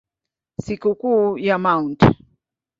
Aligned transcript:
Sikukuu 0.63 1.37
ya 1.39 1.57
Mt. 1.59 1.99